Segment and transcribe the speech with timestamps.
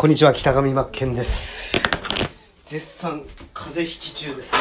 [0.00, 1.76] こんにちは北上真剣です。
[2.66, 4.54] 絶賛風邪ひき中です。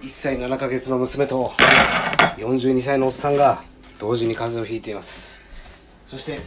[0.00, 1.50] 1歳7ヶ月の娘と
[2.36, 3.64] 42歳のおっさんが
[3.98, 5.40] 同時に風邪をひいています。
[6.08, 6.38] そして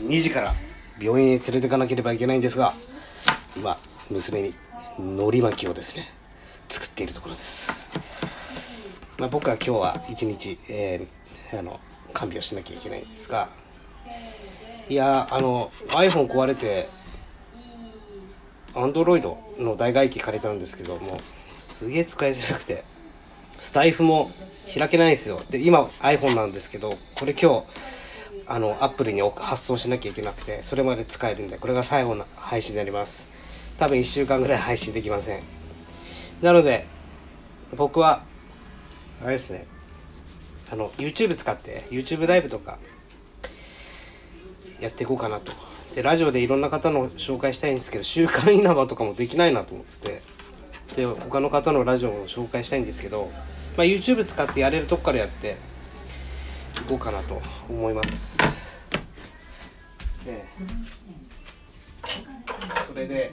[0.00, 0.54] 2時から
[1.00, 2.74] 病院へ連れて行かなければいけないんですが
[3.56, 3.78] 今
[4.10, 4.54] 娘に
[4.98, 6.12] 海苔巻きをですね
[6.68, 7.90] 作っているところです。
[9.16, 11.80] まあ、僕は今日は一日、えー、あの
[12.12, 13.48] 看病しなきゃいけないんですが
[14.88, 16.88] いやあの iPhone 壊れて
[18.74, 21.18] Android の代替機借りたんですけども
[21.58, 22.84] すげえ使いづらくて
[23.58, 24.30] スタイフも
[24.72, 25.40] 開けないんですよ。
[25.50, 27.64] で今 iPhone なんですけどこれ今日
[28.46, 33.28] あの Apple に発送しなきゃいけなくてそれまで使えるんでこれが最後の配信になります。
[33.78, 35.42] 多分1週間ぐらい配信できません。
[36.42, 36.86] なので
[37.76, 38.22] 僕は
[39.24, 39.66] あれですね
[40.70, 42.78] あの YouTube 使って YouTube ライブとか
[44.80, 45.52] やっていこうかなと。
[45.94, 50.36] でラジオでいろんな方の紹介したいんですけど週刊稲葉とかもできないなと思ってて。
[50.94, 53.28] で他の方のラジオも紹介したいんですけど、
[53.76, 55.56] まあ、YouTube 使ってやれるとこからやって
[56.78, 58.38] いこうかなと思います。
[60.24, 60.44] で
[62.88, 63.32] それで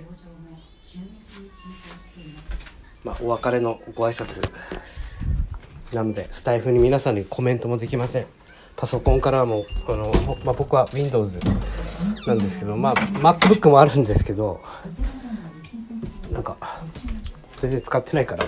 [3.03, 4.41] まあお別れのご挨拶。
[5.93, 8.27] なのでスタイフに皆さんにコメントもできません。
[8.75, 10.11] パソコンからもあの、
[10.43, 11.39] まあ、僕は Windows
[12.27, 14.61] なんですけどまあ MacBook もあるんですけど
[16.31, 16.57] なんか
[17.59, 18.45] 全然使ってないから、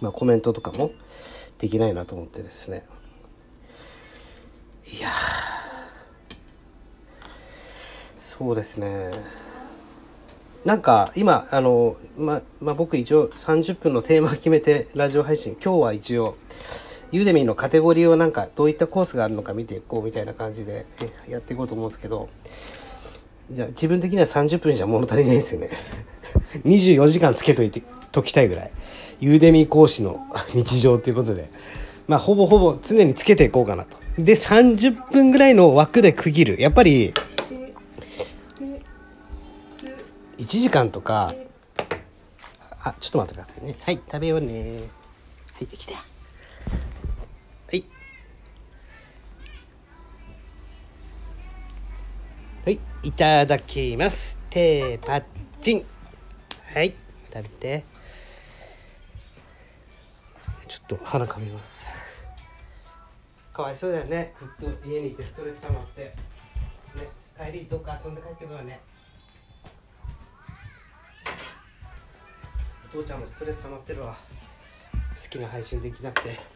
[0.00, 0.92] まあ、コメントとかも
[1.58, 2.84] できないなと思ってですね。
[4.92, 5.08] いや
[8.16, 9.10] そうですね。
[10.64, 16.36] なんか今あのままあ僕一応30分のテーマ決めてラジオ配信今日は一応
[17.12, 20.86] ユーデミーのカテゴリーをなんかどういったコースがあるのか見ていこうみたいな感じで
[21.28, 22.28] やっていこうと思うんですけど
[23.50, 25.70] じゃ自分的には30分じゃ物足りないですよね。
[26.66, 28.72] 24時間つけといてときたいぐらい。
[29.20, 31.48] ユーデミー講師の日常ということで。
[32.08, 33.98] まあほぼほぼ常につけていこうかなと。
[34.18, 36.60] で30分ぐらいの枠で区切る。
[36.60, 37.12] やっぱり
[40.38, 41.32] 1時間とか
[42.82, 43.76] あちょっと待ってくださいね。
[43.80, 44.80] はい食べようね。
[45.52, 46.04] はいできた。
[47.68, 47.84] はい。
[52.64, 54.38] はいいただきます。
[54.50, 55.24] テーパッ
[55.60, 55.86] チン。
[56.72, 56.94] はい。
[57.32, 57.84] 食べて。
[60.68, 61.92] ちょっと鼻かみます。
[63.52, 64.32] かわいそうだよね。
[64.36, 66.02] ずっと家にいてストレス溜まって。
[66.02, 66.12] ね
[67.36, 68.80] 帰りどっか遊んで帰ってくるわね。
[72.84, 74.16] お父ちゃんもストレス溜まってるわ。
[75.20, 76.55] 好きな配信できなくて。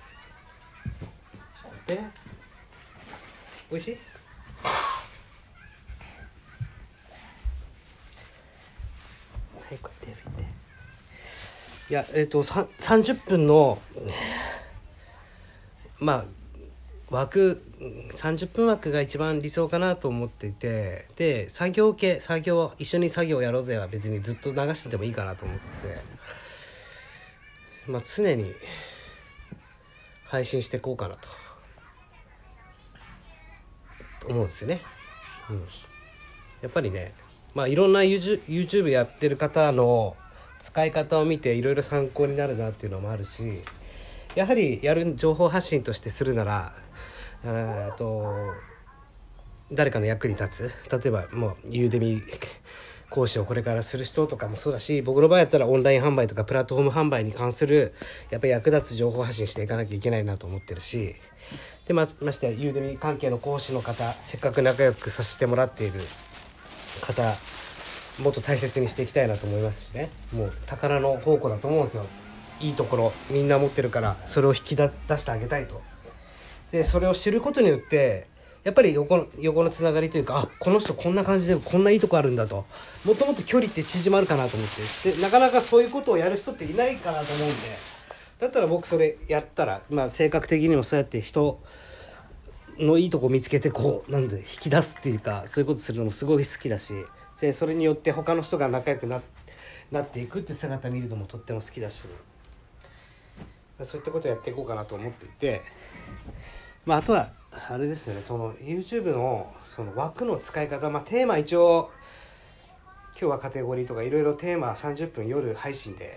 [1.90, 2.10] ちょっと待ってね
[3.70, 3.98] おいしい？
[9.60, 10.50] はいこうやって拭いて。
[11.90, 13.78] いやえっ、ー、と30分の
[15.98, 16.24] まあ
[17.10, 17.62] 枠
[18.12, 21.08] 30分枠が一番理想かなと思っていて。
[21.16, 25.98] で作業系作業一緒に作業やろうぜは別にずっと流しててもいいかなと思ってて。
[27.86, 28.54] まあ常に
[30.24, 31.49] 配信していこうかなと。
[34.26, 34.80] 思うんですよね。
[35.48, 35.66] うん、
[36.62, 37.14] やっぱりね
[37.54, 40.16] まあいろんな YouTube やってる方の
[40.60, 43.62] 使い方を見ていろいろ参考になるなっていうのもあるし
[44.34, 46.72] やはりやる情報発信としてするなら
[47.44, 48.52] えと
[49.72, 52.22] 誰かの役に立つ例えばもうユーデミ
[53.10, 57.92] 講師をこれからする人とかもそうだし僕の場合やったらオンライン販売とかプラットフォーム販売に関する
[58.30, 61.16] やっぱり役立つ情報発信していかなきゃいけないなと思ってるし。
[61.86, 66.00] でまましてユーデミ関係の講師の方せっかく仲良くさせてもらっている
[67.00, 67.34] 方
[68.22, 70.10] もっと大切にしていきたいなと思いますしね。
[70.32, 72.06] もう宝の宝庫だと思うんですよ。
[72.60, 75.82] いいところみんな持ってるからそれを引き出してあげたいと。
[76.70, 78.28] でそれを知ることによって
[78.62, 82.66] やっぱり横の横のつながりというかあこの人こんな感じでこんないいとこあるんだと。
[83.04, 84.68] もっともっと距離って縮まるかなと思っ
[85.02, 85.12] て。
[85.12, 87.56] でなかなかそういうことをやる人っていないかなと思うんで。
[88.38, 91.60] だったら僕それやったら、まあ、性格的にもそうやって人
[92.78, 96.94] のいいとこ見つけてこうなんで引き出すっていうかそういうことするのもすごい好きだし。
[97.40, 99.22] でそれによって他の人が仲良くな
[99.90, 102.04] なっていくっていう姿見るのもとっても好きだし。
[103.82, 105.62] そういったことをやっていこうかなと思っていて。
[106.84, 107.32] まあ、あとは
[107.70, 108.20] あれですね。
[108.20, 111.92] その YouTube のその枠の使い方、まあ、テーマ一応
[113.12, 116.16] 今日はカテゴリーとかいろいろテーマ30分夜配信で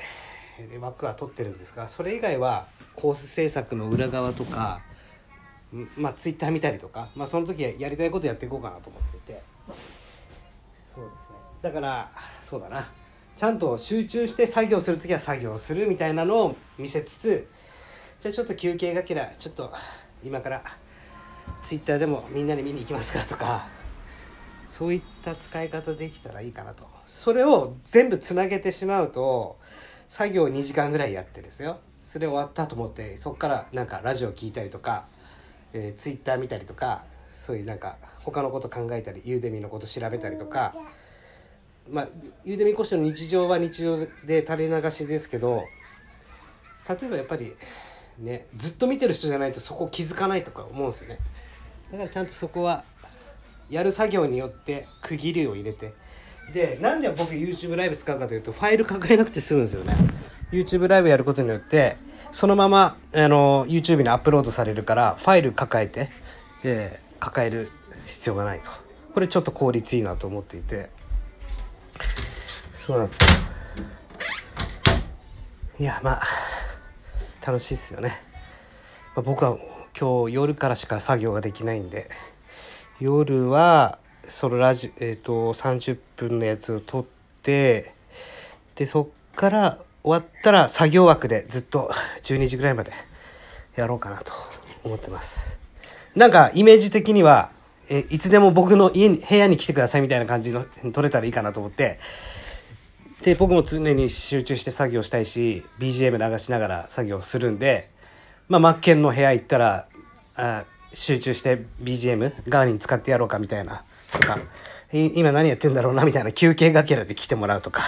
[0.81, 2.65] 枠は取ってるんですがそれ以外は
[2.95, 4.81] コース制作の裏側とか
[5.95, 9.43] まあツイッター見たりとか、まあ、その時はやりたいことやっていこうかなと思ってて。
[10.95, 11.37] そうですね。
[11.61, 12.11] だから
[12.41, 12.89] そうだな。
[13.35, 17.47] ちゃんと集中して作業する時は作業するみたいなのを見せつつ
[18.19, 19.71] じゃあちょっと休憩がけらちょっと
[20.23, 20.63] 今から
[21.61, 23.67] ツイッターでもみんなで見に行きますかとか
[24.65, 26.87] そういった使い方できたらいいかなと。
[27.05, 29.59] それを全部つなげてしまうと
[30.09, 31.77] 作業2時間ぐらいやってですよ。
[32.01, 35.05] それ終わったと思ってそこからなんかラジオ聞いたりとか、
[35.73, 40.75] えー、ツイッター見たりとかそういうなんか他のこと考えたりユーデミのこと調べたりとか
[41.89, 42.07] まあ
[42.45, 45.63] ユーデミ講師の日常は日常で垂れ流しですけど
[46.87, 47.55] 例えばやっぱり
[48.19, 51.19] ねずっと見てる人じゃないとそこ気づかないとか思うんですよね。
[51.91, 52.83] だからちゃんとそこは
[53.69, 55.93] やる作業によって区切りを入れて。
[56.53, 59.95] でなんで僕 YouTube ライブ使うかというとファイル抱えなくて済むんですよね。
[60.51, 61.97] YouTube ライブやることによって
[62.31, 66.09] そのままあの YouTube にアップロードされるからファイル抱えて、
[66.63, 67.69] えー、抱える
[68.05, 68.69] 必要がないと。
[69.13, 70.89] これちょっと効率いいなと思っていて。
[72.75, 73.19] そうなんですよ。
[75.79, 76.23] いやまあ
[77.45, 78.21] 楽しいっすよね、
[79.15, 79.57] まあ、僕は
[79.99, 82.09] 今日夜からしか作業ができないんで
[82.99, 83.99] 夜は
[84.29, 87.05] そのラジえっ、ー、と30分のやつを撮っ
[87.41, 87.93] て
[88.75, 91.91] でそっから終わったら作業枠でずっと
[92.23, 92.93] 12時ぐらいまで
[93.75, 94.31] やろうかなと
[94.83, 95.57] 思ってます。
[96.15, 97.51] なんかイメージ的には
[97.89, 101.99] えいつでも僕の家に部屋に来てくださいみたいな感じの撮れたらいいかなと思って
[103.23, 107.89] で僕も常に集中して作業したいし BGM 流しながら作業するんで
[108.49, 109.87] まあマッケンの部屋行ったら
[110.35, 114.39] あ集中して BGM ガーに使ってやろうかみたいなとか
[114.91, 117.81] 今何やってんだろうなみたいな休憩がけらで来てもらうとか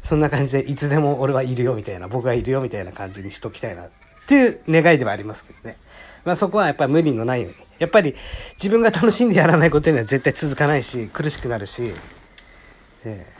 [0.00, 3.90] そんな感じでいつでも俺はいるよみたいな僕がいるよみたいな感じにしときたいなっ
[4.28, 5.78] ていう願いではありますけどね。
[6.24, 7.56] まあそこはやっぱり無理のないように。
[7.78, 8.14] やっぱり
[8.56, 11.94] 自分が楽しんでやらないことには絶対続かないし苦しくなるし、
[13.04, 13.37] えー、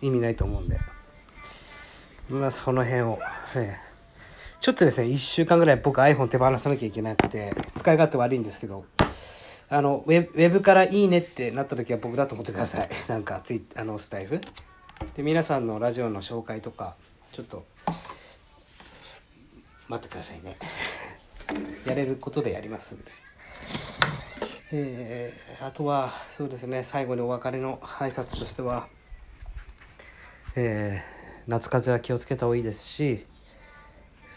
[0.00, 0.78] 意味ないと思うんで。
[2.30, 3.18] まあその辺を、
[3.56, 3.88] えー
[4.60, 8.84] ちょっとですね、1週間ぐらい僕 iPhone 手放さなきゃいけなくて、使い勝手悪いんですけど、
[9.70, 12.88] あの、ウェブからいいねってなった時は僕だと思ってください。
[13.06, 14.40] なんか、ツイあの、スタイフ。
[15.14, 16.96] で、皆さんのラジオの紹介とか、
[17.32, 17.66] ちょっと、
[19.86, 20.56] 待ってくださいね。
[21.86, 23.12] やれることでやりますんで。
[24.72, 28.88] えー、あとは、そうですね、最後にお別れの挨拶としては、
[30.60, 33.24] えー、夏風邪は気をつけた方がいいですし、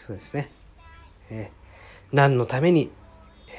[0.06, 0.50] そうですね、
[1.32, 2.92] えー、何のために、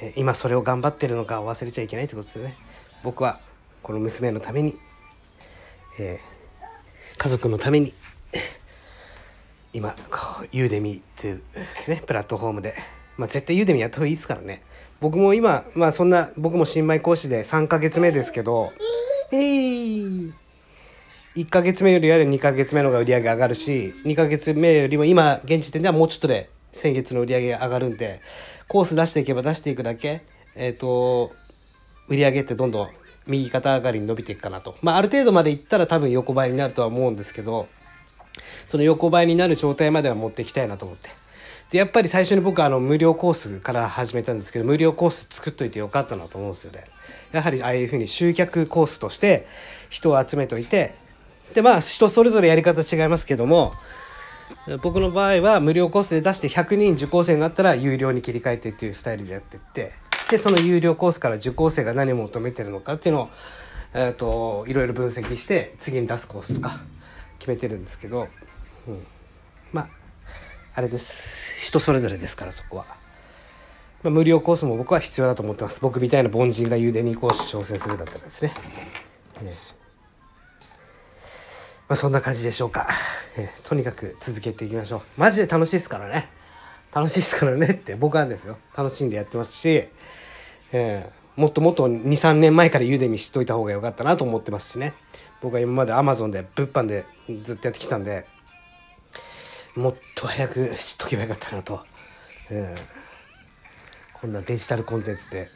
[0.01, 2.55] えー、今それを頑張ってるのかを忘れちゃいけないってことでね。
[3.03, 3.41] 僕は
[3.81, 4.77] この娘のために、
[5.99, 7.93] えー、家族のために
[9.73, 9.93] 今
[10.53, 12.75] ユーデミっていうですねプラットフォームで、
[13.17, 14.63] まあ、絶対ユーデミやった方がいいですからね。
[15.01, 18.71] 僕も今まあそんな僕も新米講師で3ヶ月目ですけど
[19.33, 20.42] えー
[21.35, 28.21] 1ヶ月目よりやる2ヶ月目の方が売り上げ上がるし2ヶ月目よりも今現時点ではもうちょっとで先月の売り上げが上がるんで
[28.67, 30.23] コース出していけば出していくだけ
[30.55, 31.31] えっ、ー、と
[32.07, 32.89] 売り上げってどんどん
[33.25, 34.75] 右肩上がりに伸びていくかなと。
[34.83, 37.67] まあある程度までいったら多分横ばいになるとは思うんですけど
[38.67, 41.09] その横ばいになる状態までは持っていきたいなと思って。
[41.71, 46.83] でやっぱり最初に僕はあの無料コースから始めたんですけど無料コース作っといてよかったなと思うんですよね。
[47.31, 49.47] やはりああいうふうに集客コースとして
[49.89, 50.93] 人を集めといて
[51.53, 53.73] でまあ人それぞれやり方違いますけども
[54.81, 59.91] 僕の場合は無料コースで出して100人受講生になったら有料に切り替えてっていうスタイルでやってって
[60.29, 63.29] でその有料コースから受講生が何を求めてるのかっていうのを、
[63.93, 66.81] えーと、いろいろ分析して次に出すコースとか
[67.39, 68.29] 決めてるんですけど、
[68.87, 69.05] うん、
[69.73, 69.89] まあ
[70.75, 72.85] あれです人それぞれですからそこは。
[74.01, 78.49] まあ、無料コースも僕は必要だと思ってます僕みたいな凡人がユーデミー講師挑戦するだったらですね。
[79.41, 79.53] ね
[81.89, 82.87] まあ、そんな感じでしょうか、
[83.37, 85.01] えー、とにかく続けていきましょう。
[85.17, 86.29] マジで楽しいですからね。
[86.93, 88.57] 楽しいですからねって僕はですよ。
[88.75, 89.83] 楽しんでやってますし、
[90.71, 94.93] えー、もっともっと23年前からユーデミ知っといた方がよかったなと思ってますしね。
[95.41, 97.05] 僕は今まで Amazon で物販で
[97.43, 98.25] ずっとやってきたんで
[99.75, 101.81] もっと早く知っとけばよかったなと、
[102.49, 105.49] えー、こんなデジタルコンテンツで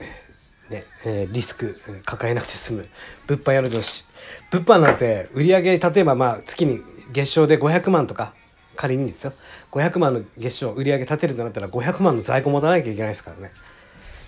[0.69, 2.89] ねえー、リスク抱えなくて済む。
[3.27, 4.05] 物販やるとし
[4.51, 6.81] 物販なんて売り上げ例えばまあ月に
[7.11, 8.33] 月賞で500万とか
[8.75, 9.33] 仮にですよ。
[9.71, 13.51] 500万の月賞売り上げ立てるとなったら500万の在庫持たなきゃいけないですからね。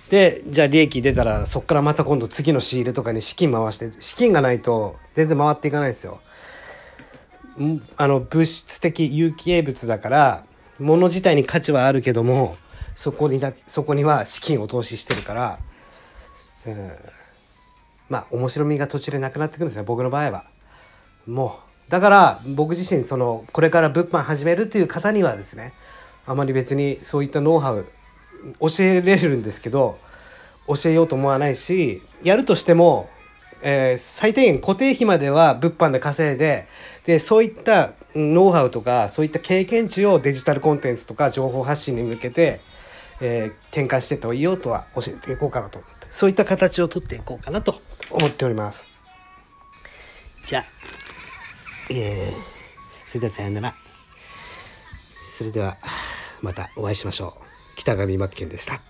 [0.09, 6.19] でじゃあ利益出たらそこからまた今度次の仕入れとかに資金回して資金がないと全然回っていかないですよ。
[7.97, 10.45] あの物質的有機物だから
[10.79, 12.55] 物自体に価値はあるけども
[12.95, 15.59] そこにだそこには資金を投資してるから
[16.67, 16.91] うん
[18.09, 20.45] まあ面白みが途中でなくなってくるんですね僕の場合は。
[21.27, 25.73] もうだから僕自身そのこれから物販始めるっていう方にはですね
[26.25, 27.85] あまり別にそういったノウハウ
[28.59, 29.97] 教えれるんですけど
[30.67, 33.09] 教えようと思わないしやるとしても、
[33.63, 36.67] えー、最低限固定費までは物販で稼いで
[37.05, 42.61] でそういったノウハウとかそういった経験値をデジタルコンテンツとか情報発信に向けて、
[43.19, 48.97] えー、転換していった方がいいよとは教えていこうかなとそういった形をとっていこうかなと思っております。
[50.45, 50.65] じゃあ、
[51.91, 53.75] えー、それではさよなら。
[55.37, 55.77] それでは
[56.41, 57.43] またお会いしましょう。
[57.75, 58.88] 北上真剣でした。